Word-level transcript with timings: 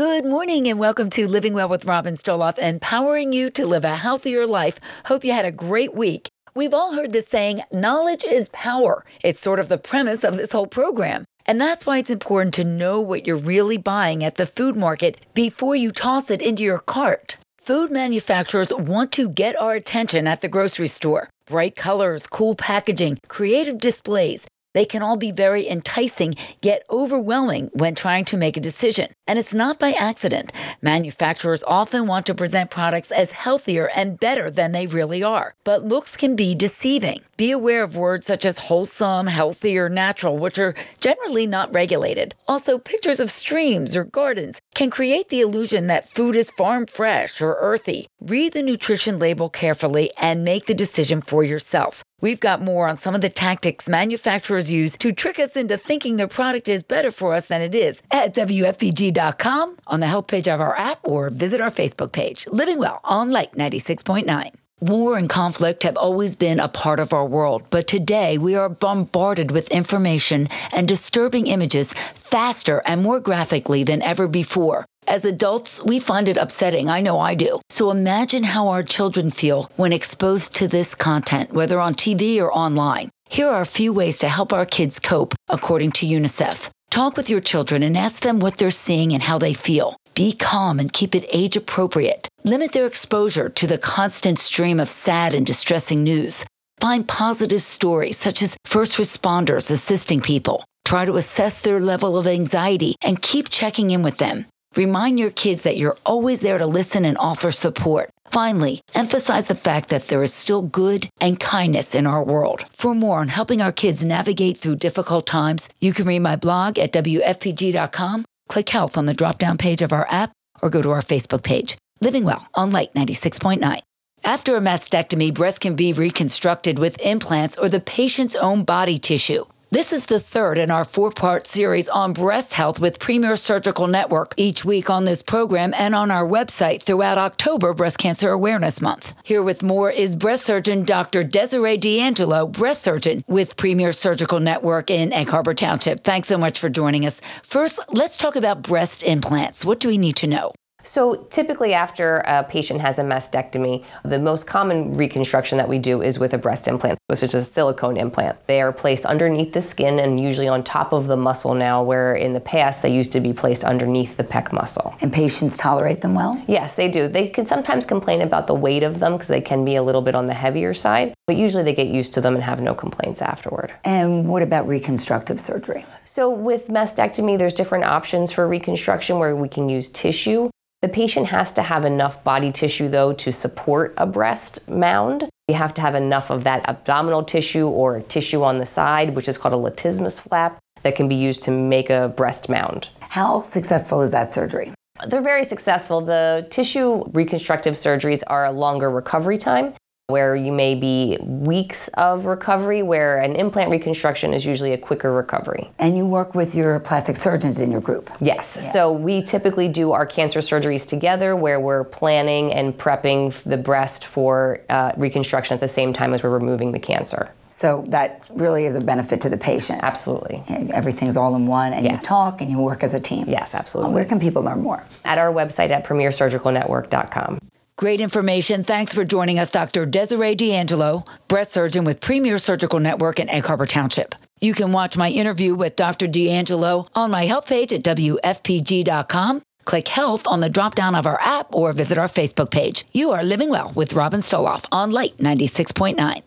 Good 0.00 0.24
morning 0.24 0.66
and 0.66 0.78
welcome 0.78 1.10
to 1.10 1.28
Living 1.28 1.52
Well 1.52 1.68
with 1.68 1.84
Robin 1.84 2.14
Stoloff, 2.14 2.56
empowering 2.56 3.34
you 3.34 3.50
to 3.50 3.66
live 3.66 3.84
a 3.84 3.96
healthier 3.96 4.46
life. 4.46 4.80
Hope 5.04 5.24
you 5.24 5.32
had 5.32 5.44
a 5.44 5.52
great 5.52 5.94
week. 5.94 6.30
We've 6.54 6.72
all 6.72 6.94
heard 6.94 7.12
the 7.12 7.20
saying, 7.20 7.60
knowledge 7.70 8.24
is 8.24 8.48
power. 8.48 9.04
It's 9.22 9.42
sort 9.42 9.60
of 9.60 9.68
the 9.68 9.76
premise 9.76 10.24
of 10.24 10.38
this 10.38 10.52
whole 10.52 10.66
program. 10.66 11.26
And 11.44 11.60
that's 11.60 11.84
why 11.84 11.98
it's 11.98 12.08
important 12.08 12.54
to 12.54 12.64
know 12.64 12.98
what 12.98 13.26
you're 13.26 13.36
really 13.36 13.76
buying 13.76 14.24
at 14.24 14.36
the 14.36 14.46
food 14.46 14.74
market 14.74 15.20
before 15.34 15.76
you 15.76 15.92
toss 15.92 16.30
it 16.30 16.40
into 16.40 16.62
your 16.62 16.78
cart. 16.78 17.36
Food 17.58 17.90
manufacturers 17.90 18.72
want 18.72 19.12
to 19.12 19.28
get 19.28 19.60
our 19.60 19.74
attention 19.74 20.26
at 20.26 20.40
the 20.40 20.48
grocery 20.48 20.88
store. 20.88 21.28
Bright 21.44 21.76
colors, 21.76 22.26
cool 22.26 22.54
packaging, 22.54 23.18
creative 23.28 23.76
displays. 23.76 24.46
They 24.72 24.84
can 24.84 25.02
all 25.02 25.16
be 25.16 25.32
very 25.32 25.68
enticing, 25.68 26.36
yet 26.62 26.84
overwhelming 26.88 27.70
when 27.72 27.94
trying 27.94 28.24
to 28.26 28.36
make 28.36 28.56
a 28.56 28.60
decision. 28.60 29.12
And 29.26 29.38
it's 29.38 29.52
not 29.52 29.78
by 29.78 29.92
accident. 29.92 30.52
Manufacturers 30.80 31.64
often 31.66 32.06
want 32.06 32.26
to 32.26 32.34
present 32.34 32.70
products 32.70 33.10
as 33.10 33.32
healthier 33.32 33.90
and 33.94 34.20
better 34.20 34.50
than 34.50 34.72
they 34.72 34.86
really 34.86 35.22
are. 35.22 35.54
But 35.64 35.84
looks 35.84 36.16
can 36.16 36.36
be 36.36 36.54
deceiving. 36.54 37.22
Be 37.36 37.50
aware 37.50 37.82
of 37.82 37.96
words 37.96 38.26
such 38.26 38.44
as 38.44 38.58
wholesome, 38.58 39.26
healthy, 39.26 39.76
or 39.78 39.88
natural, 39.88 40.38
which 40.38 40.58
are 40.58 40.74
generally 41.00 41.46
not 41.46 41.72
regulated. 41.74 42.34
Also, 42.46 42.78
pictures 42.78 43.18
of 43.18 43.30
streams 43.30 43.96
or 43.96 44.04
gardens 44.04 44.60
can 44.74 44.90
create 44.90 45.30
the 45.30 45.40
illusion 45.40 45.86
that 45.88 46.08
food 46.08 46.36
is 46.36 46.50
farm 46.50 46.86
fresh 46.86 47.40
or 47.40 47.56
earthy. 47.60 48.06
Read 48.20 48.52
the 48.52 48.62
nutrition 48.62 49.18
label 49.18 49.48
carefully 49.48 50.12
and 50.16 50.44
make 50.44 50.66
the 50.66 50.74
decision 50.74 51.20
for 51.20 51.42
yourself. 51.42 52.04
We've 52.20 52.40
got 52.40 52.60
more 52.60 52.86
on 52.88 52.96
some 52.96 53.14
of 53.14 53.22
the 53.22 53.30
tactics 53.30 53.88
manufacturers 53.88 54.70
use 54.70 54.96
to 54.98 55.12
trick 55.12 55.38
us 55.38 55.56
into 55.56 55.78
thinking 55.78 56.16
their 56.16 56.28
product 56.28 56.68
is 56.68 56.82
better 56.82 57.10
for 57.10 57.32
us 57.32 57.46
than 57.46 57.62
it 57.62 57.74
is 57.74 58.02
at 58.10 58.34
WFPG.com, 58.34 59.76
on 59.86 60.00
the 60.00 60.06
health 60.06 60.26
page 60.26 60.48
of 60.48 60.60
our 60.60 60.76
app, 60.76 61.00
or 61.02 61.30
visit 61.30 61.60
our 61.60 61.70
Facebook 61.70 62.12
page, 62.12 62.46
Living 62.48 62.78
Well 62.78 63.00
on 63.04 63.30
Light 63.30 63.52
96.9. 63.52 64.50
War 64.80 65.18
and 65.18 65.28
conflict 65.28 65.82
have 65.82 65.98
always 65.98 66.36
been 66.36 66.58
a 66.58 66.68
part 66.68 67.00
of 67.00 67.12
our 67.12 67.26
world, 67.26 67.64
but 67.68 67.86
today 67.86 68.38
we 68.38 68.54
are 68.54 68.70
bombarded 68.70 69.50
with 69.50 69.68
information 69.70 70.48
and 70.72 70.88
disturbing 70.88 71.46
images 71.46 71.92
faster 72.14 72.82
and 72.86 73.02
more 73.02 73.20
graphically 73.20 73.84
than 73.84 74.00
ever 74.00 74.26
before. 74.26 74.86
As 75.10 75.24
adults, 75.24 75.82
we 75.82 75.98
find 75.98 76.28
it 76.28 76.36
upsetting. 76.36 76.88
I 76.88 77.00
know 77.00 77.18
I 77.18 77.34
do. 77.34 77.60
So 77.68 77.90
imagine 77.90 78.44
how 78.44 78.68
our 78.68 78.84
children 78.84 79.32
feel 79.32 79.68
when 79.74 79.92
exposed 79.92 80.54
to 80.54 80.68
this 80.68 80.94
content, 80.94 81.52
whether 81.52 81.80
on 81.80 81.94
TV 81.94 82.38
or 82.38 82.52
online. 82.52 83.10
Here 83.28 83.48
are 83.48 83.60
a 83.60 83.66
few 83.66 83.92
ways 83.92 84.18
to 84.20 84.28
help 84.28 84.52
our 84.52 84.64
kids 84.64 85.00
cope, 85.00 85.34
according 85.48 85.90
to 85.92 86.06
UNICEF. 86.06 86.70
Talk 86.90 87.16
with 87.16 87.28
your 87.28 87.40
children 87.40 87.82
and 87.82 87.96
ask 87.96 88.20
them 88.20 88.38
what 88.38 88.58
they're 88.58 88.70
seeing 88.70 89.12
and 89.12 89.20
how 89.20 89.36
they 89.36 89.52
feel. 89.52 89.96
Be 90.14 90.32
calm 90.32 90.78
and 90.78 90.92
keep 90.92 91.16
it 91.16 91.28
age 91.32 91.56
appropriate. 91.56 92.28
Limit 92.44 92.70
their 92.70 92.86
exposure 92.86 93.48
to 93.48 93.66
the 93.66 93.78
constant 93.78 94.38
stream 94.38 94.78
of 94.78 94.92
sad 94.92 95.34
and 95.34 95.44
distressing 95.44 96.04
news. 96.04 96.44
Find 96.80 97.06
positive 97.06 97.62
stories 97.62 98.16
such 98.16 98.42
as 98.42 98.56
first 98.64 98.96
responders 98.96 99.72
assisting 99.72 100.20
people. 100.20 100.62
Try 100.84 101.04
to 101.04 101.16
assess 101.16 101.60
their 101.60 101.80
level 101.80 102.16
of 102.16 102.28
anxiety 102.28 102.94
and 103.02 103.20
keep 103.20 103.48
checking 103.48 103.90
in 103.90 104.04
with 104.04 104.18
them. 104.18 104.46
Remind 104.76 105.18
your 105.18 105.30
kids 105.30 105.62
that 105.62 105.76
you're 105.76 105.98
always 106.06 106.40
there 106.40 106.58
to 106.58 106.66
listen 106.66 107.04
and 107.04 107.18
offer 107.18 107.50
support. 107.50 108.10
Finally, 108.26 108.82
emphasize 108.94 109.46
the 109.46 109.56
fact 109.56 109.88
that 109.88 110.06
there 110.06 110.22
is 110.22 110.32
still 110.32 110.62
good 110.62 111.08
and 111.20 111.40
kindness 111.40 111.92
in 111.92 112.06
our 112.06 112.22
world. 112.22 112.64
For 112.70 112.94
more 112.94 113.18
on 113.18 113.26
helping 113.26 113.60
our 113.60 113.72
kids 113.72 114.04
navigate 114.04 114.58
through 114.58 114.76
difficult 114.76 115.26
times, 115.26 115.68
you 115.80 115.92
can 115.92 116.06
read 116.06 116.20
my 116.20 116.36
blog 116.36 116.78
at 116.78 116.92
WFPG.com, 116.92 118.24
click 118.48 118.68
health 118.68 118.96
on 118.96 119.06
the 119.06 119.14
drop 119.14 119.38
down 119.38 119.58
page 119.58 119.82
of 119.82 119.92
our 119.92 120.06
app, 120.08 120.30
or 120.62 120.70
go 120.70 120.82
to 120.82 120.90
our 120.90 121.02
Facebook 121.02 121.42
page, 121.42 121.76
Living 122.00 122.24
Well 122.24 122.46
on 122.54 122.70
Light 122.70 122.94
96.9. 122.94 123.80
After 124.22 124.54
a 124.54 124.60
mastectomy, 124.60 125.34
breast 125.34 125.60
can 125.60 125.74
be 125.74 125.92
reconstructed 125.92 126.78
with 126.78 127.00
implants 127.00 127.58
or 127.58 127.68
the 127.68 127.80
patient's 127.80 128.36
own 128.36 128.62
body 128.62 128.98
tissue. 128.98 129.44
This 129.72 129.92
is 129.92 130.06
the 130.06 130.18
third 130.18 130.58
in 130.58 130.72
our 130.72 130.84
four 130.84 131.12
part 131.12 131.46
series 131.46 131.88
on 131.88 132.12
breast 132.12 132.52
health 132.52 132.80
with 132.80 132.98
Premier 132.98 133.36
Surgical 133.36 133.86
Network, 133.86 134.34
each 134.36 134.64
week 134.64 134.90
on 134.90 135.04
this 135.04 135.22
program 135.22 135.72
and 135.78 135.94
on 135.94 136.10
our 136.10 136.26
website 136.26 136.82
throughout 136.82 137.18
October 137.18 137.72
Breast 137.72 137.96
Cancer 137.96 138.30
Awareness 138.30 138.82
Month. 138.82 139.14
Here 139.22 139.44
with 139.44 139.62
more 139.62 139.88
is 139.88 140.16
breast 140.16 140.44
surgeon 140.44 140.84
Dr. 140.84 141.22
Desiree 141.22 141.76
D'Angelo, 141.76 142.48
breast 142.48 142.82
surgeon 142.82 143.22
with 143.28 143.56
Premier 143.56 143.92
Surgical 143.92 144.40
Network 144.40 144.90
in 144.90 145.12
Egg 145.12 145.28
Harbor 145.28 145.54
Township. 145.54 146.02
Thanks 146.02 146.26
so 146.26 146.36
much 146.36 146.58
for 146.58 146.68
joining 146.68 147.06
us. 147.06 147.20
First, 147.44 147.78
let's 147.90 148.16
talk 148.16 148.34
about 148.34 148.62
breast 148.62 149.04
implants. 149.04 149.64
What 149.64 149.78
do 149.78 149.86
we 149.86 149.98
need 149.98 150.16
to 150.16 150.26
know? 150.26 150.52
So 150.82 151.26
typically 151.30 151.74
after 151.74 152.18
a 152.26 152.44
patient 152.44 152.80
has 152.80 152.98
a 152.98 153.02
mastectomy, 153.02 153.84
the 154.04 154.18
most 154.18 154.46
common 154.46 154.94
reconstruction 154.94 155.58
that 155.58 155.68
we 155.68 155.78
do 155.78 156.02
is 156.02 156.18
with 156.18 156.34
a 156.34 156.38
breast 156.38 156.68
implant, 156.68 156.98
which 157.06 157.22
is 157.22 157.34
a 157.34 157.40
silicone 157.40 157.96
implant. 157.96 158.46
They 158.46 158.60
are 158.60 158.72
placed 158.72 159.04
underneath 159.04 159.52
the 159.52 159.60
skin 159.60 159.98
and 159.98 160.18
usually 160.18 160.48
on 160.48 160.64
top 160.64 160.92
of 160.92 161.06
the 161.06 161.16
muscle 161.16 161.54
now, 161.54 161.82
where 161.82 162.14
in 162.14 162.32
the 162.32 162.40
past 162.40 162.82
they 162.82 162.92
used 162.92 163.12
to 163.12 163.20
be 163.20 163.32
placed 163.32 163.64
underneath 163.64 164.16
the 164.16 164.24
pec 164.24 164.52
muscle. 164.52 164.94
And 165.00 165.12
patients 165.12 165.56
tolerate 165.56 166.00
them 166.00 166.14
well? 166.14 166.42
Yes, 166.46 166.74
they 166.74 166.90
do. 166.90 167.08
They 167.08 167.28
can 167.28 167.46
sometimes 167.46 167.84
complain 167.84 168.20
about 168.22 168.46
the 168.46 168.54
weight 168.54 168.82
of 168.82 168.98
them 168.98 169.12
because 169.12 169.28
they 169.28 169.40
can 169.40 169.64
be 169.64 169.76
a 169.76 169.82
little 169.82 170.02
bit 170.02 170.14
on 170.14 170.26
the 170.26 170.34
heavier 170.34 170.74
side, 170.74 171.14
but 171.26 171.36
usually 171.36 171.62
they 171.62 171.74
get 171.74 171.88
used 171.88 172.14
to 172.14 172.20
them 172.20 172.34
and 172.34 172.44
have 172.44 172.60
no 172.60 172.74
complaints 172.74 173.22
afterward. 173.22 173.72
And 173.84 174.28
what 174.28 174.42
about 174.42 174.66
reconstructive 174.66 175.40
surgery? 175.40 175.84
So 176.04 176.30
with 176.30 176.68
mastectomy, 176.68 177.38
there's 177.38 177.54
different 177.54 177.84
options 177.84 178.32
for 178.32 178.48
reconstruction 178.48 179.18
where 179.18 179.36
we 179.36 179.48
can 179.48 179.68
use 179.68 179.90
tissue. 179.90 180.50
The 180.82 180.88
patient 180.88 181.26
has 181.26 181.52
to 181.52 181.62
have 181.62 181.84
enough 181.84 182.24
body 182.24 182.50
tissue, 182.50 182.88
though, 182.88 183.12
to 183.12 183.32
support 183.32 183.92
a 183.98 184.06
breast 184.06 184.66
mound. 184.66 185.28
You 185.46 185.54
have 185.54 185.74
to 185.74 185.82
have 185.82 185.94
enough 185.94 186.30
of 186.30 186.44
that 186.44 186.66
abdominal 186.66 187.22
tissue 187.22 187.68
or 187.68 188.00
tissue 188.00 188.42
on 188.42 188.56
the 188.56 188.64
side, 188.64 189.14
which 189.14 189.28
is 189.28 189.36
called 189.36 189.52
a 189.52 189.58
latissimus 189.58 190.18
flap, 190.18 190.58
that 190.82 190.96
can 190.96 191.06
be 191.06 191.16
used 191.16 191.42
to 191.42 191.50
make 191.50 191.90
a 191.90 192.08
breast 192.08 192.48
mound. 192.48 192.88
How 193.00 193.42
successful 193.42 194.00
is 194.00 194.10
that 194.12 194.32
surgery? 194.32 194.72
They're 195.06 195.20
very 195.20 195.44
successful. 195.44 196.00
The 196.00 196.46
tissue 196.48 197.04
reconstructive 197.12 197.74
surgeries 197.74 198.22
are 198.26 198.46
a 198.46 198.50
longer 198.50 198.90
recovery 198.90 199.36
time 199.36 199.74
where 200.10 200.36
you 200.36 200.52
may 200.52 200.74
be 200.74 201.16
weeks 201.20 201.88
of 201.94 202.26
recovery, 202.26 202.82
where 202.82 203.18
an 203.20 203.36
implant 203.36 203.70
reconstruction 203.70 204.32
is 204.32 204.44
usually 204.44 204.72
a 204.72 204.78
quicker 204.78 205.12
recovery. 205.12 205.70
And 205.78 205.96
you 205.96 206.06
work 206.06 206.34
with 206.34 206.54
your 206.54 206.80
plastic 206.80 207.16
surgeons 207.16 207.60
in 207.60 207.70
your 207.70 207.80
group? 207.80 208.10
Yes. 208.20 208.58
Yeah. 208.60 208.72
So 208.72 208.92
we 208.92 209.22
typically 209.22 209.68
do 209.68 209.92
our 209.92 210.06
cancer 210.06 210.40
surgeries 210.40 210.88
together 210.88 211.36
where 211.36 211.60
we're 211.60 211.84
planning 211.84 212.52
and 212.52 212.76
prepping 212.76 213.32
the 213.44 213.56
breast 213.56 214.04
for 214.04 214.60
uh, 214.68 214.92
reconstruction 214.96 215.54
at 215.54 215.60
the 215.60 215.68
same 215.68 215.92
time 215.92 216.14
as 216.14 216.22
we're 216.22 216.30
removing 216.30 216.72
the 216.72 216.78
cancer. 216.78 217.32
So 217.50 217.84
that 217.88 218.26
really 218.32 218.64
is 218.64 218.76
a 218.76 218.80
benefit 218.80 219.20
to 219.22 219.28
the 219.28 219.36
patient. 219.36 219.80
Absolutely. 219.82 220.42
Everything's 220.72 221.16
all 221.16 221.34
in 221.34 221.46
one, 221.46 221.72
and 221.72 221.84
yes. 221.84 222.00
you 222.00 222.06
talk 222.06 222.40
and 222.40 222.50
you 222.50 222.58
work 222.58 222.82
as 222.82 222.94
a 222.94 223.00
team. 223.00 223.26
Yes, 223.28 223.54
absolutely. 223.54 223.92
Where 223.92 224.04
can 224.04 224.18
people 224.20 224.42
learn 224.42 224.62
more? 224.62 224.82
At 225.04 225.18
our 225.18 225.32
website 225.32 225.70
at 225.70 225.84
premiersurgicalnetwork.com. 225.84 227.39
Great 227.80 228.02
information. 228.02 228.62
Thanks 228.62 228.92
for 228.92 229.06
joining 229.06 229.38
us, 229.38 229.50
Dr. 229.50 229.86
Desiree 229.86 230.34
D'Angelo, 230.34 231.02
breast 231.28 231.52
surgeon 231.52 231.82
with 231.84 232.02
Premier 232.02 232.38
Surgical 232.38 232.78
Network 232.78 233.18
in 233.18 233.30
Egg 233.30 233.46
Harbor 233.46 233.64
Township. 233.64 234.14
You 234.38 234.52
can 234.52 234.72
watch 234.72 234.98
my 234.98 235.08
interview 235.08 235.54
with 235.54 235.76
Dr. 235.76 236.06
D'Angelo 236.06 236.88
on 236.94 237.10
my 237.10 237.24
health 237.24 237.46
page 237.46 237.72
at 237.72 237.82
WFPG.com. 237.82 239.40
Click 239.64 239.88
health 239.88 240.26
on 240.26 240.40
the 240.40 240.50
drop 240.50 240.74
down 240.74 240.94
of 240.94 241.06
our 241.06 241.18
app 241.22 241.54
or 241.54 241.72
visit 241.72 241.96
our 241.96 242.06
Facebook 242.06 242.50
page. 242.50 242.84
You 242.92 243.12
are 243.12 243.24
living 243.24 243.48
well 243.48 243.72
with 243.74 243.94
Robin 243.94 244.20
Stoloff 244.20 244.66
on 244.70 244.90
Light 244.90 245.16
96.9. 245.16 246.22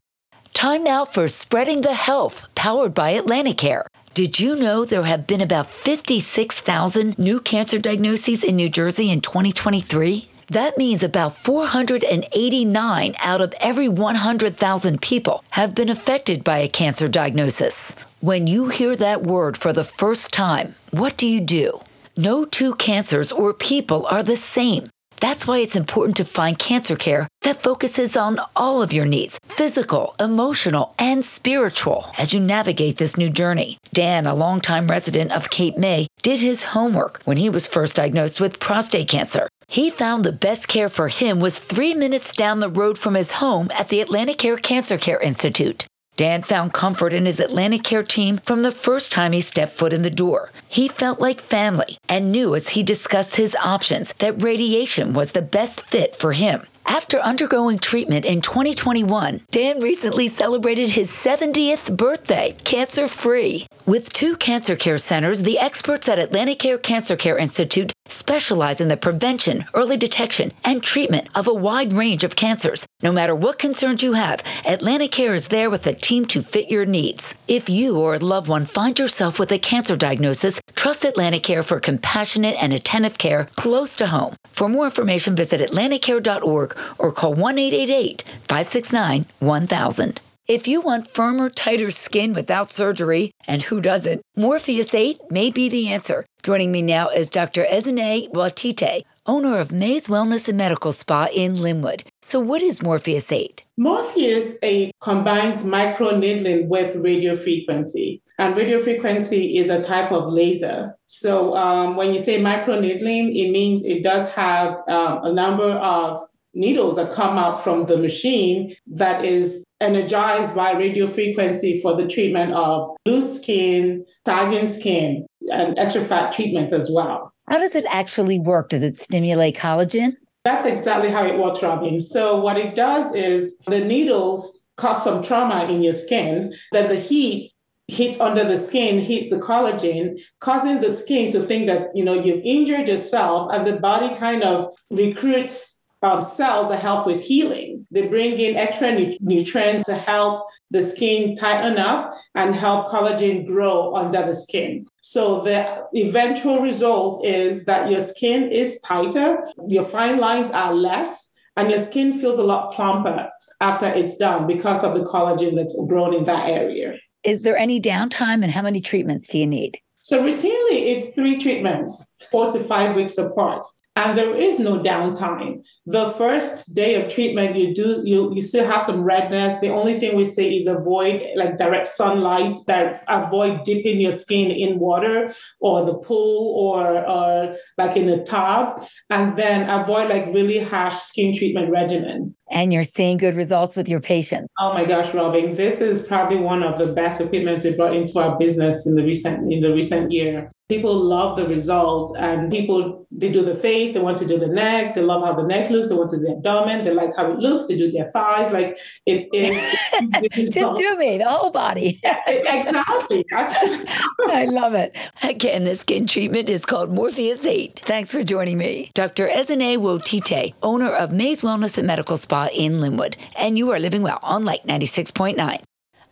Time 0.55 0.83
now 0.83 1.05
for 1.05 1.27
Spreading 1.27 1.81
the 1.81 1.93
Health, 1.93 2.47
powered 2.55 2.95
by 2.95 3.13
Atlanticare. 3.13 3.85
Did 4.15 4.39
you 4.39 4.55
know 4.55 4.85
there 4.85 5.03
have 5.03 5.27
been 5.27 5.41
about 5.41 5.69
56,000 5.69 7.19
new 7.19 7.39
cancer 7.39 7.77
diagnoses 7.77 8.43
in 8.43 8.55
New 8.55 8.69
Jersey 8.69 9.11
in 9.11 9.21
2023? 9.21 10.29
That 10.53 10.77
means 10.77 11.01
about 11.01 11.35
489 11.35 13.15
out 13.23 13.41
of 13.41 13.55
every 13.59 13.89
100,000 13.89 15.01
people 15.01 15.43
have 15.49 15.73
been 15.73 15.89
affected 15.89 16.43
by 16.43 16.59
a 16.59 16.69
cancer 16.69 17.07
diagnosis. 17.07 17.95
When 18.21 18.45
you 18.45 18.69
hear 18.69 18.95
that 18.97 19.23
word 19.23 19.57
for 19.57 19.73
the 19.73 19.83
first 19.83 20.31
time, 20.31 20.75
what 20.91 21.17
do 21.17 21.25
you 21.25 21.41
do? 21.41 21.79
No 22.15 22.45
two 22.45 22.75
cancers 22.75 23.31
or 23.31 23.51
people 23.55 24.05
are 24.11 24.21
the 24.21 24.37
same. 24.37 24.89
That's 25.23 25.47
why 25.47 25.59
it's 25.59 25.77
important 25.77 26.17
to 26.17 26.25
find 26.25 26.59
cancer 26.59 26.97
care 26.97 27.29
that 27.43 27.61
focuses 27.61 28.17
on 28.17 28.39
all 28.57 28.81
of 28.81 28.91
your 28.91 29.05
needs 29.05 29.39
physical, 29.43 30.15
emotional, 30.19 30.93
and 30.99 31.23
spiritual 31.23 32.07
as 32.19 32.33
you 32.33 32.41
navigate 32.41 32.97
this 32.97 33.15
new 33.15 33.29
journey. 33.29 33.77
Dan, 33.93 34.27
a 34.27 34.35
longtime 34.35 34.87
resident 34.87 35.31
of 35.31 35.49
Cape 35.49 35.77
May, 35.77 36.07
did 36.23 36.41
his 36.41 36.61
homework 36.61 37.21
when 37.23 37.37
he 37.37 37.49
was 37.49 37.65
first 37.65 37.95
diagnosed 37.95 38.41
with 38.41 38.59
prostate 38.59 39.07
cancer. 39.07 39.47
He 39.69 39.89
found 39.89 40.25
the 40.25 40.33
best 40.33 40.67
care 40.67 40.89
for 40.89 41.07
him 41.07 41.39
was 41.39 41.57
three 41.57 41.93
minutes 41.93 42.35
down 42.35 42.59
the 42.59 42.69
road 42.69 42.97
from 42.97 43.13
his 43.13 43.31
home 43.31 43.71
at 43.73 43.87
the 43.87 44.03
Atlanticare 44.03 44.61
Cancer 44.61 44.97
Care 44.97 45.21
Institute. 45.21 45.85
Dan 46.15 46.43
found 46.43 46.73
comfort 46.73 47.11
in 47.11 47.25
his 47.25 47.37
AtlantiCare 47.37 48.07
team 48.07 48.37
from 48.37 48.61
the 48.61 48.71
first 48.71 49.11
time 49.11 49.31
he 49.31 49.41
stepped 49.41 49.71
foot 49.71 49.93
in 49.93 50.03
the 50.03 50.09
door. 50.09 50.51
He 50.69 50.87
felt 50.87 51.19
like 51.19 51.41
family 51.41 51.97
and 52.07 52.31
knew 52.31 52.55
as 52.55 52.69
he 52.69 52.83
discussed 52.83 53.35
his 53.35 53.55
options 53.55 54.13
that 54.19 54.43
radiation 54.43 55.13
was 55.13 55.31
the 55.31 55.41
best 55.41 55.81
fit 55.81 56.15
for 56.15 56.33
him. 56.33 56.61
After 56.85 57.17
undergoing 57.19 57.79
treatment 57.79 58.25
in 58.25 58.41
2021, 58.41 59.41
Dan 59.51 59.79
recently 59.79 60.27
celebrated 60.27 60.89
his 60.89 61.09
70th 61.09 61.95
birthday 61.95 62.55
cancer 62.63 63.07
free. 63.07 63.65
With 63.85 64.13
two 64.13 64.35
cancer 64.35 64.75
care 64.75 64.97
centers, 64.97 65.41
the 65.41 65.59
experts 65.59 66.07
at 66.07 66.19
AtlantiCare 66.19 66.81
Cancer 66.81 67.15
Care 67.15 67.37
Institute 67.37 67.91
specialize 68.23 68.81
in 68.81 68.87
the 68.87 68.97
prevention, 68.97 69.65
early 69.73 69.97
detection, 69.97 70.51
and 70.63 70.81
treatment 70.81 71.27
of 71.35 71.47
a 71.47 71.53
wide 71.53 71.93
range 71.93 72.23
of 72.23 72.35
cancers. 72.35 72.85
No 73.01 73.11
matter 73.11 73.35
what 73.35 73.59
concerns 73.59 74.03
you 74.03 74.13
have, 74.13 74.43
AtlantiCare 74.63 75.35
is 75.35 75.47
there 75.47 75.69
with 75.69 75.85
a 75.87 75.93
team 75.93 76.25
to 76.27 76.41
fit 76.41 76.69
your 76.69 76.85
needs. 76.85 77.33
If 77.47 77.69
you 77.69 77.97
or 77.97 78.15
a 78.15 78.19
loved 78.19 78.47
one 78.47 78.65
find 78.65 78.97
yourself 78.97 79.39
with 79.39 79.51
a 79.51 79.59
cancer 79.59 79.95
diagnosis, 79.95 80.59
trust 80.75 81.03
AtlantiCare 81.03 81.63
for 81.63 81.79
compassionate 81.79 82.55
and 82.61 82.73
attentive 82.73 83.17
care 83.17 83.45
close 83.55 83.95
to 83.95 84.07
home. 84.07 84.35
For 84.47 84.69
more 84.69 84.85
information, 84.85 85.35
visit 85.35 85.61
atlanticcare.org 85.61 86.77
or 86.97 87.11
call 87.11 87.33
1 87.33 87.57
888 87.57 88.23
569 88.47 89.25
1000. 89.39 90.19
If 90.47 90.67
you 90.67 90.81
want 90.81 91.09
firmer, 91.09 91.49
tighter 91.49 91.89
skin 91.89 92.33
without 92.33 92.69
surgery, 92.69 93.31
and 93.47 93.61
who 93.61 93.79
doesn't, 93.79 94.21
Morpheus 94.35 94.93
8 94.93 95.17
may 95.29 95.49
be 95.49 95.69
the 95.69 95.87
answer. 95.87 96.25
Joining 96.43 96.69
me 96.69 96.81
now 96.81 97.07
is 97.07 97.29
Dr. 97.29 97.63
Ezene 97.63 98.29
Watite, 98.33 99.03
owner 99.25 99.57
of 99.57 99.71
Mays 99.71 100.07
Wellness 100.07 100.49
and 100.49 100.57
Medical 100.57 100.91
Spa 100.91 101.29
in 101.33 101.55
Linwood. 101.55 102.03
So, 102.21 102.41
what 102.41 102.61
is 102.61 102.83
Morpheus 102.83 103.31
8? 103.31 103.63
Morpheus 103.77 104.57
8 104.61 104.91
combines 104.99 105.63
microneedling 105.63 106.67
with 106.67 106.97
radio 106.97 107.37
frequency. 107.37 108.21
And 108.37 108.57
radio 108.57 108.79
frequency 108.79 109.57
is 109.57 109.69
a 109.69 109.81
type 109.81 110.11
of 110.11 110.33
laser. 110.33 110.93
So, 111.05 111.55
um, 111.55 111.95
when 111.95 112.11
you 112.11 112.19
say 112.19 112.41
microneedling, 112.41 113.33
it 113.33 113.51
means 113.51 113.85
it 113.85 114.03
does 114.03 114.29
have 114.33 114.75
um, 114.89 115.23
a 115.23 115.31
number 115.31 115.69
of 115.69 116.17
needles 116.53 116.95
that 116.97 117.11
come 117.11 117.37
out 117.37 117.63
from 117.63 117.85
the 117.85 117.97
machine 117.97 118.75
that 118.87 119.25
is 119.25 119.63
energized 119.83 120.55
by 120.55 120.71
radio 120.73 121.05
frequency 121.05 121.81
for 121.81 121.95
the 121.95 122.07
treatment 122.07 122.53
of 122.53 122.87
loose 123.05 123.41
skin, 123.41 124.05
sagging 124.25 124.67
skin, 124.67 125.27
and 125.51 125.77
extra 125.77 126.01
fat 126.01 126.31
treatment 126.31 126.71
as 126.71 126.89
well. 126.91 127.31
How 127.49 127.59
does 127.59 127.75
it 127.75 127.85
actually 127.89 128.39
work? 128.39 128.69
Does 128.69 128.81
it 128.81 128.97
stimulate 128.97 129.55
collagen? 129.55 130.13
That's 130.45 130.65
exactly 130.65 131.09
how 131.09 131.25
it 131.25 131.37
works, 131.37 131.61
Robin. 131.61 131.99
So, 131.99 132.39
what 132.39 132.57
it 132.57 132.75
does 132.75 133.13
is 133.13 133.57
the 133.67 133.79
needles 133.79 134.67
cause 134.77 135.03
some 135.03 135.23
trauma 135.23 135.65
in 135.65 135.81
your 135.81 135.93
skin, 135.93 136.53
then 136.71 136.89
the 136.89 136.95
heat 136.95 137.53
hits 137.87 138.19
under 138.19 138.43
the 138.43 138.57
skin, 138.57 138.99
hits 138.99 139.29
the 139.29 139.37
collagen, 139.37 140.19
causing 140.39 140.81
the 140.81 140.91
skin 140.91 141.31
to 141.31 141.39
think 141.39 141.67
that 141.67 141.89
you 141.93 142.03
know 142.03 142.13
you've 142.13 142.41
injured 142.43 142.87
yourself, 142.87 143.49
and 143.53 143.67
the 143.67 143.79
body 143.79 144.15
kind 144.15 144.43
of 144.43 144.73
recruits 144.89 145.82
um, 146.03 146.21
cells 146.21 146.69
that 146.69 146.81
help 146.81 147.07
with 147.07 147.23
healing. 147.23 147.87
They 147.89 148.07
bring 148.07 148.37
in 148.37 148.55
extra 148.55 148.91
nu- 148.91 149.17
nutrients 149.21 149.85
to 149.85 149.95
help 149.95 150.47
the 150.69 150.83
skin 150.83 151.35
tighten 151.35 151.77
up 151.77 152.13
and 152.35 152.53
help 152.53 152.87
collagen 152.87 153.45
grow 153.45 153.95
under 153.95 154.21
the 154.21 154.35
skin. 154.35 154.85
So 155.01 155.41
the 155.43 155.83
eventual 155.95 156.61
result 156.61 157.25
is 157.25 157.65
that 157.65 157.89
your 157.89 158.01
skin 158.01 158.51
is 158.51 158.81
tighter, 158.81 159.47
your 159.69 159.85
fine 159.85 160.19
lines 160.19 160.51
are 160.51 160.73
less, 160.73 161.33
and 161.55 161.69
your 161.69 161.79
skin 161.79 162.19
feels 162.19 162.37
a 162.37 162.43
lot 162.43 162.73
plumper 162.73 163.29
after 163.61 163.87
it's 163.87 164.17
done 164.17 164.45
because 164.45 164.83
of 164.83 164.95
the 164.95 165.05
collagen 165.05 165.55
that's 165.55 165.77
grown 165.87 166.13
in 166.13 166.25
that 166.25 166.49
area. 166.49 166.95
Is 167.23 167.43
there 167.43 167.57
any 167.57 167.79
downtime 167.79 168.43
and 168.43 168.51
how 168.51 168.61
many 168.61 168.81
treatments 168.81 169.29
do 169.29 169.37
you 169.37 169.47
need? 169.47 169.79
So 170.01 170.21
routinely 170.21 170.91
it's 170.91 171.15
three 171.15 171.37
treatments, 171.37 172.17
four 172.29 172.49
to 172.49 172.59
five 172.59 172.97
weeks 172.97 173.17
apart 173.17 173.65
and 173.95 174.17
there 174.17 174.35
is 174.35 174.59
no 174.59 174.81
downtime. 174.81 175.63
The 175.85 176.09
first 176.11 176.73
day 176.73 176.95
of 176.95 177.13
treatment, 177.13 177.55
you 177.55 177.75
do 177.75 178.01
you 178.03 178.33
you 178.33 178.41
still 178.41 178.65
have 178.65 178.83
some 178.83 179.03
redness. 179.03 179.59
The 179.59 179.69
only 179.69 179.99
thing 179.99 180.17
we 180.17 180.25
say 180.25 180.55
is 180.55 180.67
avoid 180.67 181.23
like 181.35 181.57
direct 181.57 181.87
sunlight, 181.87 182.57
that 182.67 183.03
avoid 183.07 183.63
dipping 183.63 184.01
your 184.01 184.11
skin 184.11 184.49
in 184.49 184.79
water 184.79 185.33
or 185.59 185.85
the 185.85 185.97
pool 185.99 186.55
or 186.57 187.07
or 187.07 187.55
like 187.77 187.95
in 187.95 188.09
a 188.09 188.23
tub, 188.23 188.83
and 189.09 189.37
then 189.37 189.69
avoid 189.69 190.09
like 190.09 190.33
really 190.33 190.59
harsh 190.59 190.95
skin 190.95 191.35
treatment 191.35 191.69
regimen 191.69 192.35
and 192.51 192.73
you're 192.73 192.83
seeing 192.83 193.17
good 193.17 193.35
results 193.35 193.75
with 193.75 193.87
your 193.87 193.99
patients. 193.99 194.47
Oh 194.59 194.73
my 194.73 194.85
gosh, 194.85 195.13
Robin, 195.13 195.55
this 195.55 195.81
is 195.81 196.05
probably 196.05 196.37
one 196.37 196.63
of 196.63 196.77
the 196.77 196.93
best 196.93 197.21
equipments 197.21 197.63
we 197.63 197.75
brought 197.75 197.93
into 197.93 198.19
our 198.19 198.37
business 198.37 198.85
in 198.85 198.95
the 198.95 199.03
recent 199.03 199.51
in 199.51 199.61
the 199.61 199.73
recent 199.73 200.11
year. 200.11 200.51
People 200.69 200.95
love 200.95 201.35
the 201.35 201.45
results 201.47 202.15
and 202.17 202.51
people 202.51 203.05
they 203.11 203.31
do 203.31 203.43
the 203.43 203.53
face, 203.53 203.93
they 203.93 203.99
want 203.99 204.17
to 204.17 204.25
do 204.25 204.39
the 204.39 204.47
neck, 204.47 204.95
they 204.95 205.01
love 205.01 205.23
how 205.23 205.33
the 205.33 205.45
neck 205.45 205.69
looks, 205.69 205.89
they 205.89 205.95
want 205.95 206.09
to 206.11 206.17
do 206.17 206.23
the 206.23 206.31
abdomen, 206.37 206.83
they 206.83 206.93
like 206.93 207.15
how 207.15 207.31
it 207.31 207.37
looks, 207.37 207.67
they 207.67 207.77
do 207.77 207.91
their 207.91 208.05
thighs. 208.05 208.51
Like 208.51 208.77
it 209.05 209.27
is 209.33 210.51
just 210.53 210.77
do 210.77 210.97
me, 210.97 211.17
the 211.17 211.25
whole 211.25 211.51
body. 211.51 212.01
exactly. 212.25 213.25
I 213.33 214.47
love 214.49 214.73
it. 214.73 214.95
Again, 215.21 215.65
the 215.65 215.75
skin 215.75 216.07
treatment 216.07 216.49
is 216.49 216.65
called 216.65 216.91
Morpheus 216.91 217.45
8. 217.45 217.79
Thanks 217.79 218.11
for 218.11 218.23
joining 218.23 218.57
me. 218.57 218.89
Dr. 218.93 219.27
Ezene 219.27 219.77
Wotite, 219.77 220.55
owner 220.63 220.89
of 220.89 221.11
Mays 221.11 221.41
Wellness 221.41 221.77
and 221.77 221.85
Medical 221.85 222.17
Spa 222.17 222.32
in 222.33 222.81
Linwood, 222.81 223.15
and 223.37 223.57
you 223.57 223.71
are 223.71 223.79
living 223.79 224.01
well 224.01 224.19
on 224.23 224.43
Light 224.43 224.65
96.9. 224.65 225.61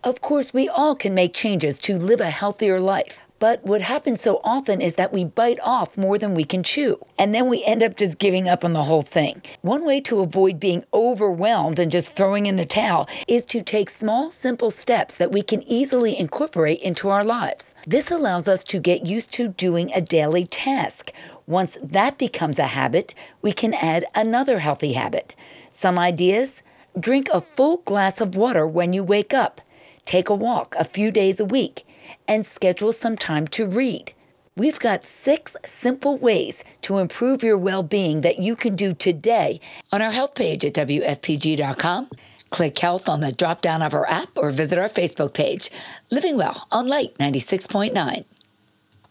Of 0.03 0.21
course, 0.21 0.53
we 0.53 0.69
all 0.69 0.95
can 0.95 1.15
make 1.15 1.33
changes 1.33 1.79
to 1.79 1.97
live 1.97 2.21
a 2.21 2.29
healthier 2.29 2.79
life. 2.79 3.19
But 3.41 3.65
what 3.65 3.81
happens 3.81 4.21
so 4.21 4.39
often 4.43 4.81
is 4.81 4.95
that 4.95 5.11
we 5.11 5.25
bite 5.25 5.57
off 5.63 5.97
more 5.97 6.19
than 6.19 6.35
we 6.35 6.43
can 6.43 6.61
chew. 6.61 6.99
And 7.17 7.33
then 7.33 7.49
we 7.49 7.63
end 7.65 7.81
up 7.81 7.97
just 7.97 8.19
giving 8.19 8.47
up 8.47 8.63
on 8.63 8.73
the 8.73 8.83
whole 8.83 9.01
thing. 9.01 9.41
One 9.63 9.83
way 9.83 9.99
to 10.01 10.19
avoid 10.19 10.59
being 10.59 10.85
overwhelmed 10.93 11.79
and 11.79 11.91
just 11.91 12.15
throwing 12.15 12.45
in 12.45 12.57
the 12.57 12.67
towel 12.67 13.09
is 13.27 13.43
to 13.45 13.63
take 13.63 13.89
small, 13.89 14.29
simple 14.29 14.69
steps 14.69 15.15
that 15.15 15.31
we 15.31 15.41
can 15.41 15.63
easily 15.63 16.19
incorporate 16.19 16.81
into 16.81 17.09
our 17.09 17.23
lives. 17.23 17.73
This 17.87 18.11
allows 18.11 18.47
us 18.47 18.63
to 18.65 18.79
get 18.79 19.07
used 19.07 19.33
to 19.33 19.47
doing 19.47 19.91
a 19.95 20.01
daily 20.01 20.45
task. 20.45 21.11
Once 21.51 21.77
that 21.83 22.17
becomes 22.17 22.57
a 22.57 22.67
habit, 22.67 23.13
we 23.41 23.51
can 23.51 23.73
add 23.73 24.05
another 24.15 24.59
healthy 24.59 24.93
habit. 24.93 25.35
Some 25.69 25.99
ideas? 25.99 26.63
Drink 26.97 27.27
a 27.27 27.41
full 27.41 27.79
glass 27.79 28.21
of 28.21 28.35
water 28.35 28.65
when 28.65 28.93
you 28.93 29.03
wake 29.03 29.33
up. 29.33 29.59
Take 30.05 30.29
a 30.29 30.33
walk 30.33 30.75
a 30.79 30.85
few 30.85 31.11
days 31.11 31.41
a 31.41 31.45
week 31.45 31.85
and 32.25 32.45
schedule 32.45 32.93
some 32.93 33.17
time 33.17 33.47
to 33.49 33.67
read. 33.67 34.13
We've 34.55 34.79
got 34.79 35.03
six 35.03 35.57
simple 35.65 36.17
ways 36.17 36.63
to 36.83 36.99
improve 36.99 37.43
your 37.43 37.57
well 37.57 37.83
being 37.83 38.21
that 38.21 38.39
you 38.39 38.55
can 38.55 38.77
do 38.77 38.93
today 38.93 39.59
on 39.91 40.01
our 40.01 40.11
health 40.11 40.35
page 40.35 40.63
at 40.63 40.73
WFPG.com. 40.73 42.09
Click 42.49 42.79
health 42.79 43.09
on 43.09 43.19
the 43.19 43.33
drop 43.33 43.59
down 43.59 43.81
of 43.81 43.93
our 43.93 44.07
app 44.07 44.37
or 44.37 44.51
visit 44.51 44.79
our 44.79 44.87
Facebook 44.87 45.33
page, 45.33 45.69
Living 46.11 46.37
Well 46.37 46.65
on 46.71 46.87
Light 46.87 47.13
96.9. 47.15 48.23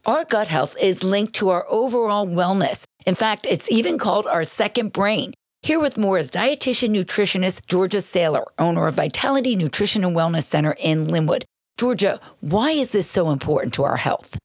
Our 0.07 0.25
gut 0.25 0.49
health 0.49 0.77
is 0.83 1.03
linked 1.03 1.35
to 1.35 1.51
our 1.51 1.67
overall 1.69 2.27
wellness. 2.27 2.85
In 3.07 3.15
fact, 3.15 3.47
it's 3.49 3.71
even 3.71 3.99
called 3.99 4.27
our 4.27 4.45
second 4.45 4.95
brain. 4.95 5.35
Here 5.63 5.79
with 5.79 5.99
more 5.99 6.17
is 6.17 6.31
dietitian 6.31 6.97
nutritionist 6.97 7.67
Georgia 7.67 7.99
Saylor, 7.99 8.45
owner 8.59 8.87
of 8.87 8.95
Vitality 8.95 9.57
Nutrition 9.57 10.03
and 10.03 10.17
Wellness 10.17 10.45
Center 10.45 10.75
in 10.79 11.09
Linwood. 11.09 11.45
Georgia, 11.77 12.19
why 12.41 12.71
is 12.71 12.93
this 12.93 13.11
so 13.11 13.31
important 13.31 13.75
to 13.75 13.85
our 13.85 13.99
health? 13.99 14.39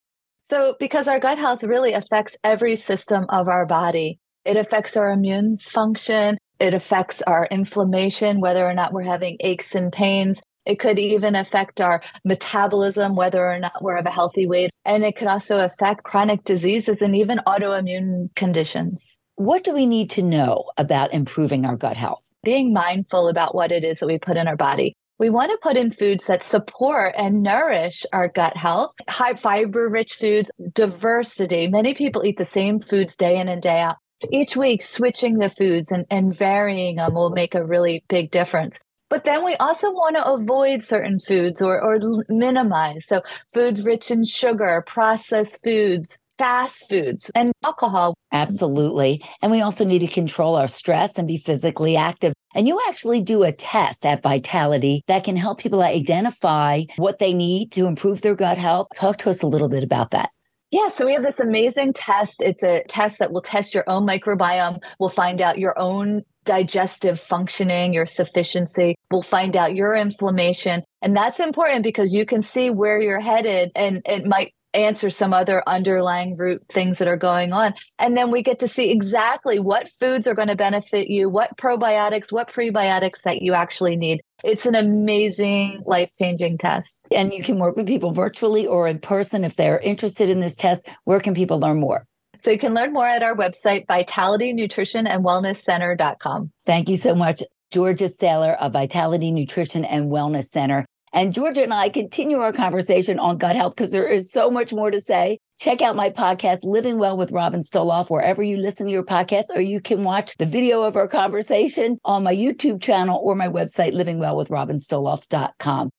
So, 0.49 0.75
because 0.77 1.07
our 1.07 1.21
gut 1.21 1.37
health 1.37 1.63
really 1.63 1.93
affects 1.93 2.35
every 2.43 2.75
system 2.75 3.25
of 3.29 3.47
our 3.47 3.65
body. 3.65 4.19
It 4.43 4.57
affects 4.57 4.97
our 4.97 5.09
immune 5.09 5.57
function, 5.57 6.37
it 6.59 6.73
affects 6.73 7.21
our 7.21 7.47
inflammation, 7.49 8.41
whether 8.41 8.65
or 8.65 8.73
not 8.73 8.91
we're 8.91 9.03
having 9.03 9.37
aches 9.39 9.73
and 9.73 9.91
pains. 9.91 10.37
It 10.65 10.79
could 10.79 10.99
even 10.99 11.35
affect 11.35 11.81
our 11.81 12.01
metabolism, 12.23 13.15
whether 13.15 13.45
or 13.45 13.59
not 13.59 13.83
we're 13.83 13.97
of 13.97 14.05
a 14.05 14.11
healthy 14.11 14.47
weight. 14.47 14.71
And 14.83 15.03
it 15.03 15.15
could 15.15 15.27
also 15.27 15.59
affect 15.59 16.03
chronic 16.03 16.43
diseases 16.43 16.97
and 17.01 17.15
even 17.15 17.39
autoimmune 17.47 18.33
conditions. 18.35 19.17
What 19.35 19.63
do 19.63 19.73
we 19.73 19.85
need 19.85 20.09
to 20.11 20.21
know 20.21 20.71
about 20.77 21.13
improving 21.13 21.65
our 21.65 21.75
gut 21.75 21.97
health? 21.97 22.23
Being 22.43 22.73
mindful 22.73 23.27
about 23.27 23.53
what 23.53 23.71
it 23.71 23.83
is 23.83 23.99
that 23.99 24.07
we 24.07 24.17
put 24.17 24.37
in 24.37 24.47
our 24.47 24.55
body. 24.55 24.95
We 25.17 25.29
want 25.29 25.51
to 25.51 25.57
put 25.61 25.77
in 25.77 25.93
foods 25.93 26.25
that 26.25 26.43
support 26.43 27.15
and 27.17 27.41
nourish 27.41 28.05
our 28.11 28.27
gut 28.27 28.57
health, 28.57 28.91
high 29.07 29.35
fiber 29.35 29.87
rich 29.87 30.15
foods, 30.15 30.51
diversity. 30.73 31.67
Many 31.67 31.93
people 31.93 32.25
eat 32.25 32.37
the 32.37 32.43
same 32.45 32.81
foods 32.81 33.15
day 33.15 33.39
in 33.39 33.47
and 33.47 33.61
day 33.61 33.79
out. 33.79 33.95
Each 34.29 34.57
week, 34.57 34.81
switching 34.81 35.37
the 35.37 35.49
foods 35.49 35.91
and, 35.91 36.05
and 36.09 36.37
varying 36.37 36.97
them 36.97 37.13
will 37.13 37.29
make 37.29 37.55
a 37.55 37.65
really 37.65 38.03
big 38.09 38.31
difference. 38.31 38.77
But 39.09 39.23
then 39.23 39.45
we 39.45 39.55
also 39.55 39.91
want 39.91 40.17
to 40.17 40.27
avoid 40.27 40.83
certain 40.83 41.19
foods 41.19 41.61
or, 41.61 41.81
or 41.81 41.99
minimize. 42.27 43.05
So, 43.07 43.21
foods 43.53 43.83
rich 43.83 44.09
in 44.11 44.23
sugar, 44.23 44.83
processed 44.85 45.63
foods, 45.63 46.17
fast 46.37 46.89
foods 46.89 47.31
and 47.35 47.51
alcohol. 47.63 48.15
Absolutely. 48.31 49.23
And 49.41 49.51
we 49.51 49.61
also 49.61 49.85
need 49.85 49.99
to 49.99 50.07
control 50.07 50.55
our 50.55 50.67
stress 50.67 51.17
and 51.17 51.27
be 51.27 51.37
physically 51.37 51.95
active. 51.95 52.33
And 52.53 52.67
you 52.67 52.79
actually 52.87 53.21
do 53.21 53.43
a 53.43 53.51
test 53.51 54.05
at 54.05 54.23
Vitality 54.23 55.03
that 55.07 55.23
can 55.23 55.35
help 55.35 55.59
people 55.59 55.81
identify 55.81 56.83
what 56.97 57.19
they 57.19 57.33
need 57.33 57.71
to 57.73 57.85
improve 57.85 58.21
their 58.21 58.35
gut 58.35 58.57
health. 58.57 58.87
Talk 58.95 59.17
to 59.19 59.29
us 59.29 59.41
a 59.41 59.47
little 59.47 59.69
bit 59.69 59.83
about 59.83 60.11
that. 60.11 60.29
Yeah, 60.71 60.89
so 60.89 61.05
we 61.05 61.13
have 61.13 61.23
this 61.23 61.39
amazing 61.39 61.93
test. 61.93 62.37
It's 62.41 62.63
a 62.63 62.83
test 62.89 63.19
that 63.19 63.31
will 63.31 63.41
test 63.41 63.73
your 63.73 63.83
own 63.87 64.05
microbiome. 64.05 64.79
We'll 64.99 65.09
find 65.09 65.39
out 65.39 65.59
your 65.59 65.77
own 65.79 66.23
digestive 66.45 67.19
functioning, 67.19 67.93
your 67.93 68.05
sufficiency. 68.05 68.95
We'll 69.11 69.21
find 69.21 69.55
out 69.55 69.75
your 69.75 69.95
inflammation. 69.95 70.83
And 71.01 71.15
that's 71.15 71.39
important 71.39 71.83
because 71.83 72.13
you 72.13 72.25
can 72.25 72.41
see 72.41 72.69
where 72.69 73.01
you're 73.01 73.19
headed 73.19 73.71
and 73.75 74.01
it 74.05 74.25
might 74.25 74.53
answer 74.75 75.09
some 75.09 75.33
other 75.33 75.63
underlying 75.67 76.35
root 76.35 76.61
things 76.69 76.97
that 76.97 77.07
are 77.07 77.17
going 77.17 77.53
on. 77.53 77.73
And 77.97 78.15
then 78.17 78.29
we 78.29 78.43
get 78.43 78.59
to 78.59 78.67
see 78.67 78.91
exactly 78.91 79.57
what 79.57 79.89
foods 79.99 80.27
are 80.27 80.33
going 80.33 80.49
to 80.49 80.55
benefit 80.55 81.09
you, 81.09 81.29
what 81.29 81.57
probiotics, 81.57 82.31
what 82.31 82.51
prebiotics 82.51 83.21
that 83.23 83.41
you 83.41 83.53
actually 83.53 83.95
need. 83.95 84.21
It's 84.43 84.65
an 84.65 84.75
amazing, 84.75 85.81
life 85.85 86.09
changing 86.19 86.57
test. 86.57 86.89
And 87.11 87.33
you 87.33 87.43
can 87.43 87.57
work 87.57 87.75
with 87.75 87.87
people 87.87 88.11
virtually 88.11 88.67
or 88.67 88.87
in 88.87 88.99
person 88.99 89.43
if 89.45 89.55
they're 89.55 89.79
interested 89.79 90.29
in 90.29 90.41
this 90.41 90.55
test. 90.55 90.87
Where 91.05 91.19
can 91.19 91.33
people 91.33 91.59
learn 91.59 91.79
more? 91.79 92.05
So 92.39 92.51
you 92.51 92.59
can 92.59 92.73
learn 92.73 92.93
more 92.93 93.07
at 93.07 93.23
our 93.23 93.35
website, 93.35 93.87
Vitality 93.87 94.53
Nutrition 94.53 95.07
and 95.07 95.23
Wellness 95.23 95.57
Center.com. 95.57 96.51
Thank 96.65 96.89
you 96.89 96.97
so 96.97 97.15
much, 97.15 97.43
Georgia 97.71 98.09
Saylor 98.09 98.57
of 98.57 98.73
Vitality 98.73 99.31
Nutrition 99.31 99.85
and 99.85 100.11
Wellness 100.11 100.49
Center. 100.49 100.85
And 101.15 101.33
Georgia 101.33 101.63
and 101.63 101.73
I 101.73 101.87
continue 101.87 102.39
our 102.39 102.51
conversation 102.51 103.19
on 103.19 103.37
gut 103.37 103.55
health 103.55 103.73
because 103.75 103.93
there 103.93 104.05
is 104.07 104.31
so 104.33 104.51
much 104.51 104.73
more 104.73 104.91
to 104.91 104.99
say. 104.99 105.39
Check 105.57 105.81
out 105.81 105.95
my 105.95 106.09
podcast, 106.09 106.59
Living 106.63 106.99
Well 106.99 107.15
with 107.15 107.31
Robin 107.31 107.61
Stoloff, 107.61 108.09
wherever 108.09 108.43
you 108.43 108.57
listen 108.57 108.87
to 108.87 108.91
your 108.91 109.05
podcast, 109.05 109.45
or 109.55 109.61
you 109.61 109.79
can 109.79 110.03
watch 110.03 110.35
the 110.37 110.45
video 110.45 110.81
of 110.81 110.97
our 110.97 111.07
conversation 111.07 111.97
on 112.03 112.23
my 112.23 112.35
YouTube 112.35 112.81
channel 112.81 113.21
or 113.23 113.33
my 113.33 113.47
website, 113.47 113.93
livingwellwithrobinstoloff.com. 113.93 115.89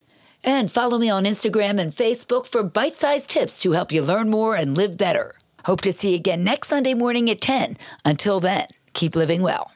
And 0.44 0.70
follow 0.70 0.98
me 0.98 1.08
on 1.08 1.24
Instagram 1.24 1.80
and 1.80 1.92
Facebook 1.92 2.46
for 2.46 2.62
bite 2.62 2.94
sized 2.94 3.30
tips 3.30 3.58
to 3.62 3.72
help 3.72 3.90
you 3.90 4.02
learn 4.02 4.28
more 4.28 4.54
and 4.54 4.76
live 4.76 4.98
better. 4.98 5.34
Hope 5.66 5.80
to 5.80 5.92
see 5.92 6.10
you 6.10 6.14
again 6.14 6.44
next 6.44 6.68
Sunday 6.68 6.94
morning 6.94 7.28
at 7.28 7.40
10. 7.40 7.76
Until 8.04 8.38
then, 8.38 8.68
keep 8.92 9.16
living 9.16 9.42
well. 9.42 9.72